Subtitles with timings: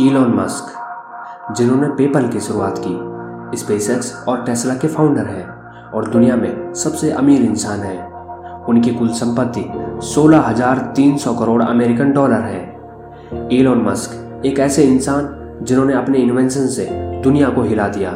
[0.00, 5.46] Elon Musk जिन्होंने PayPal की शुरुआत की स्पेसएक्स और टेस्ला के फाउंडर हैं
[5.90, 8.12] और दुनिया में सबसे अमीर इंसान हैं।
[8.64, 9.64] उनकी कुल संपत्ति
[10.02, 12.76] 16,300 करोड़ अमेरिकन डॉलर है।
[13.52, 16.88] ईलॉन मस्क एक ऐसे इंसान जिन्होंने अपने इन्वेंशन से
[17.22, 18.10] दुनिया को हिला दिया।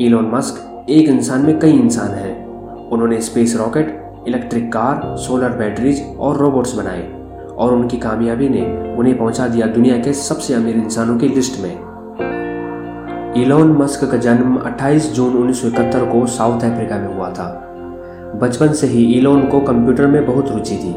[0.00, 2.46] ईलॉन मस्क एक इंसान में कई इंसान हैं।
[2.88, 7.21] उन्होंने space rocket electric car solar batteries और रोबोट्स बनाए।
[7.58, 8.62] और उनकी कामयाबी ने
[8.96, 11.72] उन्हें पहुँचा दिया दुनिया के सबसे अमीर इंसानों की लिस्ट में।
[13.36, 17.48] इलोन मस्क का जन्म 28 जून 1971 को साउथ अफ्रीका में हुआ था।
[18.42, 20.92] बचपन से ही इलॉन को कंप्यूटर में बहुत रुचि थी।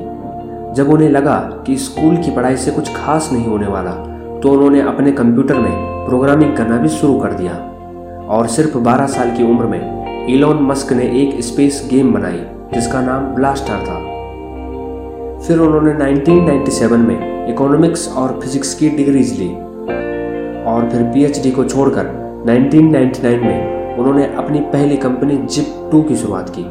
[0.75, 1.37] जब उन्हें लगा
[1.67, 3.91] कि स्कूल की पढ़ाई से कुछ खास नहीं होने वाला
[4.41, 5.71] तो उन्होंने अपने कंप्यूटर में
[6.07, 7.53] प्रोग्रामिंग करना भी शुरू कर दिया।
[8.29, 12.41] और सिर्फ़ 12 साल की उम्र में इलॉन मस्क ने एक स्पेस गेम बनाई,
[12.73, 14.14] जिसका नाम ब्लास्टर था।
[15.47, 19.49] फिर उन्होंने 1997 में इकोनॉमिक्स और फिजिक्स की डिग्रीज ली।
[20.63, 22.05] और फिर पीएचडी को छोड़कर
[22.47, 26.65] 1999 में उन्होंने अपनी पहली कंपनी जिप टू की शुरुआत की।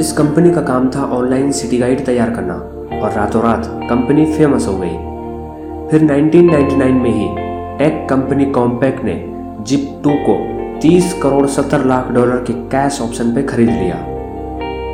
[0.00, 2.54] इस कंपनी का काम था ऑनलाइन सिटी गाइड तैयार करना
[3.02, 5.14] और रातों रात कंपनी फ़ेमस हो गई।
[5.90, 7.28] फिर 1999 में ही
[7.78, 13.24] टेक कंपनी कॉम्पैक्ट ने जिप टू को 30 करोड़ 70 लाख डॉलर के कैश ऑप्शन
[13.24, 13.96] पर खरीद लिया।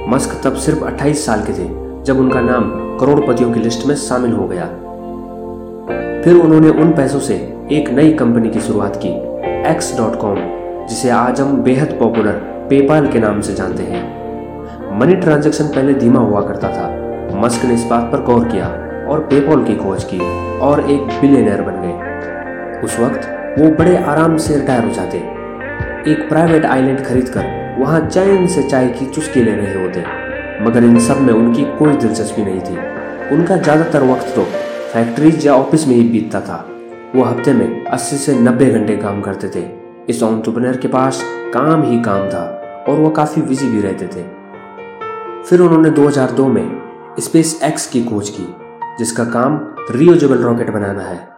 [0.09, 4.33] मस्क तब सिर्फ़ 28 साल के थे। जब उनका नाम करोड़पतियों की लिस्ट में शामिल
[4.33, 4.67] हो गया।
[6.23, 7.35] फिर उन्होंने उन पैसों से
[7.73, 9.09] एक नई कंपनी की शुरुआत की
[9.71, 10.37] एक्स डॉट कॉम
[10.87, 12.33] जिसे आज हम बेहद पॉपुलर
[12.71, 16.89] पेपाल के नाम से जानते हैं। मनी ट्रांजैक्शन पहले धीमा हुआ करता था।
[17.41, 18.67] मस्क ने इस बात पर गौर किया
[19.09, 20.21] और पेपॉल की खोज की
[20.59, 23.29] और एक बिलियनर बन गए। उस वक्त
[23.59, 25.19] वो बड़े आराम से रिटायर हो जाते।
[26.11, 30.30] एक प्राइवेट आइलैंड खरीदकर वहाँ चैन से चाय की चुस्की ले रहे होते।
[30.61, 34.45] मगर इन सब में उनकी कोई दिलचस्पी नहीं थी। उनका ज़्यादातर वक्त तो
[34.93, 36.65] फैक्ट्रीज या ऑफ़िस में ही बीतता था।
[37.15, 39.65] वो हफ़्ते में 80 से 90 घंटे काम करते थे।
[40.09, 41.23] इस ऑन्टरप्रनर के पास
[41.55, 42.45] काम ही काम था
[42.89, 44.23] और वो काफ़ी बिज़ी भी रहते थे।
[45.45, 46.81] फिर उन्होंने 2002 में
[47.21, 48.47] स्पेस एक्स की खोज की,
[48.99, 49.59] जिसका काम
[49.91, 51.29] रियोजेबल रॉकेट बनाना है।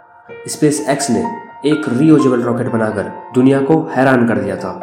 [0.49, 1.25] स्पेस एक्स ने
[1.67, 4.79] एक रियोजेबल रॉकेट बनाकर दुनिया को हैरान कर दिया था।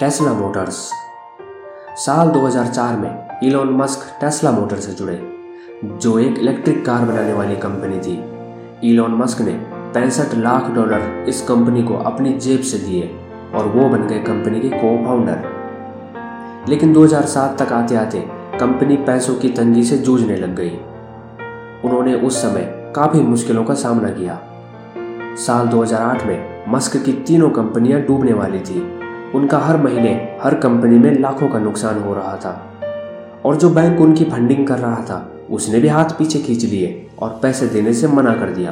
[0.00, 0.90] टेस्ला मोटर्स
[2.00, 5.16] साल 2004 में इलॉन मस्क टेस्ला मोटर से जुड़े,
[5.84, 9.52] जो एक इलेक्ट्रिक कार बनाने वाली कंपनी थी। इलॉन मस्क ने
[9.94, 13.10] पैंसठ लाख डॉलर इस कंपनी को अपनी जेब से दिए
[13.54, 15.42] और वो बन गए कंपनी के को फाउंडर
[16.68, 18.20] लेकिन 2007 तक आते आते
[18.60, 20.70] कंपनी पैसों की तंगी से जूझने लग गई।
[21.84, 24.40] उन्होंने उस समय काफ़ी मुश्किलों का सामना किया।
[25.36, 28.99] साल 2008 में मस्क की तीनों कंपनियाँ डूबने वाली थी।
[29.34, 32.66] उनका हर महीने, हर कंपनी में लाखों का नुकसान हो रहा था।
[33.44, 37.38] और जो बैंक उनकी फंडिंग कर रहा था, उसने भी हाथ पीछे खींच लिए और
[37.42, 38.70] पैसे देने से मना कर दिया।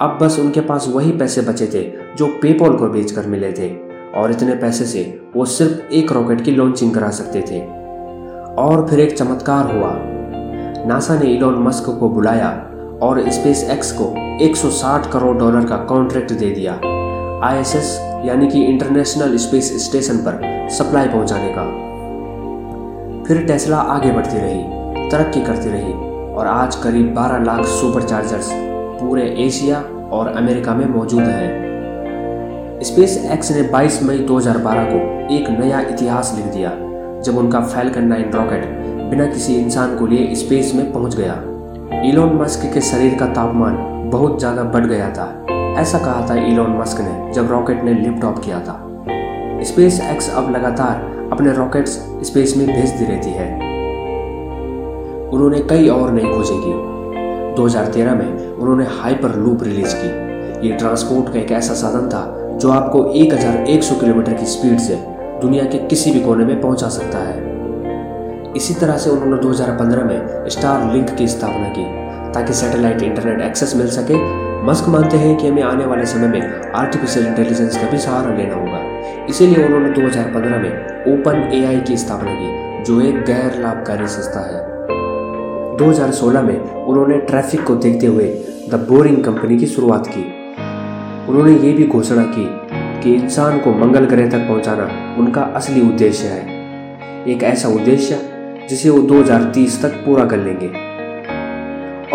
[0.00, 4.30] अब बस उनके पास वही पैसे बचे थे, जो पेपॉल को बेचकर मिले थे। और
[4.30, 7.60] इतने पैसे से वो सिर्फ़ एक रॉकेट की लॉन्चिंग करा सकते थे।
[8.54, 9.92] और फिर एक चमत्कार हुआ।
[10.86, 12.70] नासा ने इलॉन मस्क को बुलाया
[13.02, 14.14] और स्पेस एक्स को
[14.44, 16.72] 160 करोड़ डॉलर का कॉन्ट्रैक्ट दे दिया।
[17.46, 21.62] आईएसएस यानी कि इंटरनेशनल स्पेस स्टेशन पर सप्लाई पहुँचाने का।
[23.26, 25.92] फिर टेस्ला आगे बढ़ती रही, तरक्की करती रही
[26.34, 28.50] और आज करीब 12 लाख सुपर चार्जर्स
[29.00, 29.80] पूरे एशिया
[30.12, 36.32] और अमेरिका में मौजूद हैं। स्पेस एक्स ने 22 मई 2012 को एक नया इतिहास
[36.36, 36.70] लिख दिया,
[37.22, 38.64] जब उनका फैल्कन 9 रॉकेट
[39.10, 41.34] बिना किसी इंसान को लिए स्पेस में पहुँच गया।
[42.04, 43.76] इलोन मस्क के शरीर का तापमान
[44.10, 45.26] बहुत ज़्यादा बढ़ गया था।
[45.78, 48.88] ऐसा कहा था इलोन मस्क ने जब रॉकेट ने लिफ्ट ऑफ़ किया था।
[49.62, 51.90] स्पेस एक्स अब लगातार अपने रॉकेट्स
[52.22, 53.54] स्पेस में भेजती रहती है।
[55.28, 56.72] उन्होंने कई और नई खोजें की।
[57.54, 62.70] 2013 में उन्होंने हाइपर लूप रिलीज़ की। ये ट्रांसपोर्ट का एक ऐसा साधन था जो
[62.70, 64.94] आपको 1100 किलोमीटर की स्पीड से
[65.42, 67.52] दुनिया के किसी भी कोने में पहुँचा सकता है।
[68.56, 71.84] इसी तरह से उन्होंने 2015 में स्टार लिंक की स्थापना की
[72.32, 76.72] ताकि सैटेलाइट इंटरनेट एक्सेस मिल सके मस्क मानते हैं कि हमें आने वाले समय में
[76.72, 78.78] आर्टिफिशियल इंटेलिजेंस का भी सहारा लेना होगा।
[79.24, 80.70] इसीलिए उन्होंने 2015 में
[81.12, 84.62] ओपन एआई की स्थापना की, जो एक गैर लाभकारी संस्था है।
[85.76, 88.24] 2016 में उन्होंने ट्रैफ़िक को देखते हुए
[88.70, 90.54] द बोरिंग कंपनी की शुरुआत की।
[91.28, 92.48] उन्होंने ये भी घोषणा की
[93.02, 96.40] कि इंसान को मंगल ग्रह तक पहुंचाना उनका असली उद्देश्य है।
[97.28, 98.20] एक ऐसा उद्देश्य
[98.70, 100.92] जिसे वो 2030 तक पूरा कर लेंगे।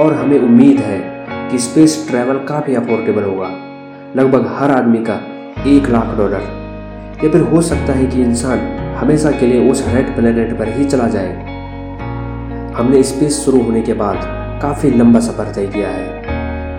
[0.02, 1.17] और हमें उम्मीद है
[1.52, 3.50] कि स्पेस ट्रैवल काफ़ी अफोर्डेबल होगा।
[4.16, 5.16] लगभग हर आदमी का
[5.68, 6.42] एक लाख डॉलर
[7.24, 10.86] या फिर हो सकता है कि इंसान हमेशा के लिए उस रेड प्लेनेट पर ही
[10.86, 11.34] चला जाए।
[12.74, 14.18] हमने स्पेस शुरू होने के बाद
[14.62, 16.22] काफ़ी लंबा सफ़र तय किया है।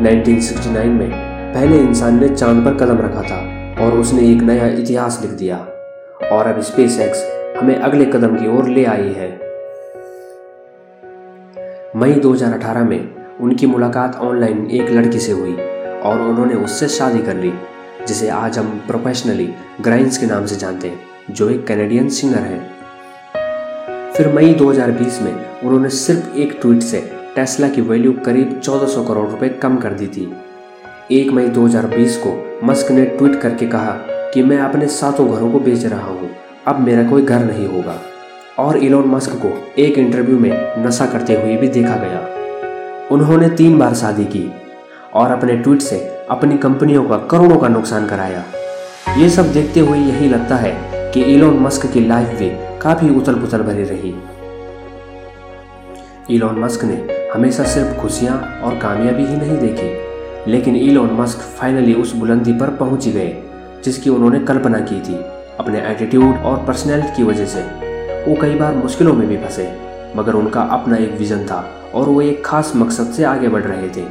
[0.01, 1.11] 1969 में
[1.55, 3.41] पहले इंसान ने चाँद पर कदम रखा था
[3.85, 5.57] और उसने एक नया इतिहास लिख दिया।
[6.33, 9.41] और अब स्पेस एक्स हमें अगले कदम की ओर ले आई है।
[11.97, 15.53] मई 2018 में उनकी मुलाकात ऑनलाइन एक लड़की से हुई
[16.01, 17.53] और उन्होंने उससे शादी कर ली,
[18.09, 21.01] जिसे आज हम प्रोफेशनली ग्राइंस के नाम से जानते हैं,
[21.31, 22.59] जो एक कैनेडियन सिंगर है।
[24.13, 29.29] फिर मई 2020 में उन्होंने सिर्फ़ एक ट्वीट से टेस्ला की वैल्यू करीब 1400 करोड़
[29.29, 30.33] रुपए कम कर दी थी।
[31.13, 33.93] एक मई 2020 को मस्क ने ट्वीट करके कहा
[34.35, 36.31] कि मैं अपने सातों घरों को बेच रहा हूँ,
[36.67, 38.01] अब मेरा कोई घर नहीं होगा।
[38.59, 42.48] और इलोन मस्क को एक इंटरव्यू में नशा करते हुए भी देखा गया।
[43.13, 44.53] उन्होंने तीन बार शादी की
[45.15, 45.99] और अपने ट्वीट से
[46.31, 48.45] अपनी कंपनियों का करोड़ों का नुकसान कराया।
[49.19, 50.73] ये सब देखते हुए यही लगता है
[51.13, 54.15] कि इलोन मस्क की लाइफ भी काफ़ी उथल पुथल भरी रही।
[56.31, 61.95] इलोन मस्क ने हमेशा सिर्फ़ खुशियाँ और कामयाबी ही नहीं देखी, लेकिन इलोन मस्क फाइनली
[61.95, 63.37] उस बुलंदी पर पहुँच गए,
[63.85, 65.15] जिसकी उन्होंने कल्पना की थी।
[65.61, 67.63] अपने एटीट्यूड और पर्सनैलिटी की वजह से,
[68.29, 69.73] वो कई बार मुश्किलों में भी फंसे,
[70.17, 73.89] मगर उनका अपना एक विजन था। और वो एक खास मकसद से आगे बढ़ रहे
[73.89, 74.05] थे।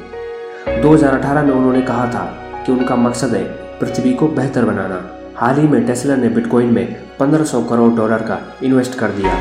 [0.82, 2.26] 2018 में उन्होंने कहा था
[2.66, 3.44] कि उनका मकसद है
[3.80, 8.40] पृथ्वी को बेहतर बनाना। हाल ही में टेस्ला ने बिटकॉइन में 1500 करोड़ डॉलर का
[8.64, 9.32] इन्वेस्ट कर दिया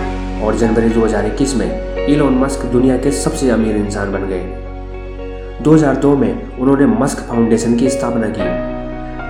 [0.44, 4.66] और जनवरी 2021 में इलोन मस्क दुनिया के सबसे अमीर इंसान बन गए।
[5.62, 8.76] 2002 में उन्होंने मस्क फाउंडेशन की स्थापना की,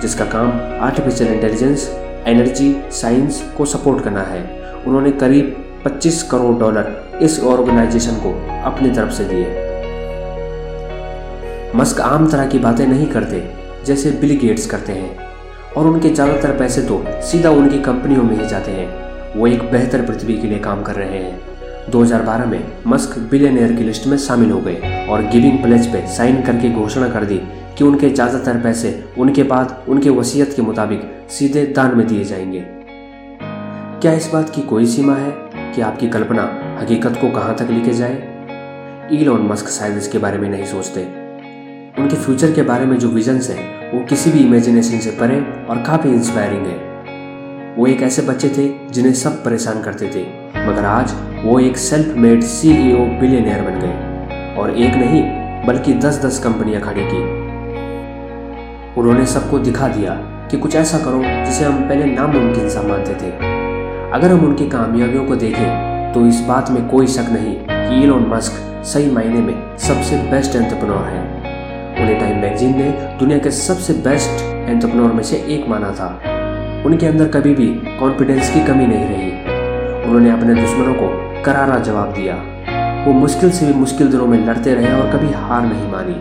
[0.01, 0.51] जिसका काम
[0.81, 1.89] आर्टिफिशियल इंटेलिजेंस
[2.27, 8.29] एनर्जी साइंस को सपोर्ट करना है। उन्होंने करीब 25 करोड़ डॉलर इस ऑर्गेनाइजेशन को
[8.63, 9.45] अपनी तरफ़ से दिए।
[11.75, 13.43] मस्क आम तरह की बातें नहीं करते,
[13.85, 15.17] जैसे बिल गेट्स करते हैं,
[15.77, 20.01] और उनके ज़्यादातर पैसे तो सीधा उनकी कंपनियों में ही जाते हैं। वो एक बेहतर
[20.01, 24.51] पृथ्वी के लिए काम कर रहे हैं। 2012 में मस्क बिलियनियर की लिस्ट में शामिल
[24.51, 27.41] हो गए और गिविंग प्लेज पे साइन करके घोषणा कर दी
[27.77, 32.65] कि उनके ज़्यादातर पैसे उनके बाद उनके वसीयत के मुताबिक सीधे दान में दिए जाएँगे।
[34.01, 35.46] क्या इस बात की कोई सीमा है?
[35.75, 36.43] कि आपकी कल्पना
[36.81, 38.15] हकीकत को कहाँ तक लेके जाए?
[39.11, 41.03] ईलॉन मस्क शायद इसके बारे में नहीं सोचते।
[42.01, 45.83] उनके फ्यूचर के बारे में जो विजन्स है, वो किसी भी इमेजिनेशन से परे और
[45.87, 46.87] काफ़ी इंस्पायरिंग है।
[47.75, 50.23] वो एक ऐसे बच्चे थे जिन्हें सब परेशान करते थे,
[50.67, 51.13] मगर आज
[51.45, 55.23] वो एक सेल्फ मेड सीईओ बिलियनियर बन गए और एक नहीं,
[55.67, 57.21] बल्कि दस दस कंपनियाँ खड़ी की।
[58.99, 60.13] उन्होंने सबको दिखा दिया
[60.51, 63.66] कि कुछ ऐसा करो जिसे हम पहले नामुमकिन सा मानते थे।
[64.13, 68.25] अगर हम उनकी कामयाबियों को देखें तो इस बात में कोई शक नहीं कि इलोन
[68.29, 71.23] मस्क सही मायने में सबसे बेस्ट एंटरप्रनोर है।
[72.01, 72.89] उन्हें टाइम मैगजीन ने
[73.19, 76.07] दुनिया के सबसे बेस्ट एंटरप्रनोर में से एक माना था।
[76.85, 77.67] उनके अंदर कभी भी
[77.99, 79.31] कॉन्फिडेंस की कमी नहीं रही।
[80.05, 81.09] उन्होंने अपने दुश्मनों को
[81.43, 82.35] करारा जवाब दिया।
[83.05, 86.17] वो मुश्किल से भी मुश्किल दिनों में लड़ते रहे और कभी हार नहीं मानी।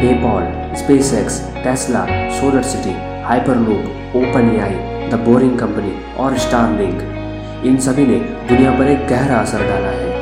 [0.00, 0.74] PayPal
[1.14, 2.06] SpaceX Tesla
[2.62, 4.16] SolarCity Hyperloop
[4.56, 8.18] OpenAI Boring company और स्टार लिंक। इन सभी ने
[8.48, 10.12] दुनिया पर एक गहरा असर डाला है।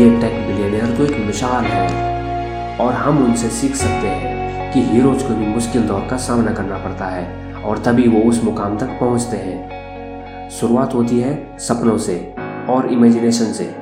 [0.00, 5.22] ये टेक बिलियनियर तो एक मिसाल है और हम उनसे सीख सकते हैं कि हीरोज
[5.22, 8.98] को भी मुश्किल दौर का सामना करना पड़ता है और तभी वो उस मुकाम तक
[9.00, 12.34] पहुँचते हैं। शुरुआत होती है सपनों से
[12.68, 13.74] और इमेजिनेशन से,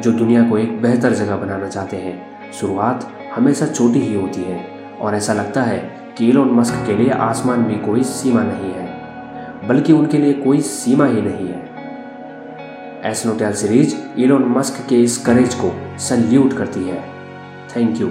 [0.00, 4.60] जो दुनिया को एक बेहतर जगह बनाना चाहते हैं। शुरुआत हमेशा छोटी ही होती है
[5.00, 5.78] और ऐसा लगता है
[6.18, 8.83] कि इलोन मस्क के लिए आसमान में कोई सीमा नहीं है।
[9.66, 11.64] बल्कि उनके लिए कोई सीमा ही नहीं है।
[13.04, 17.02] एसनोटेल सीरीज़ इलोन मस्क के इस करेज को सल्यूट करती है।
[17.76, 18.10] Thank you.